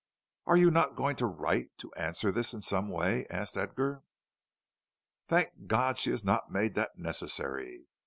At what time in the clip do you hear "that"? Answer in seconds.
6.73-6.97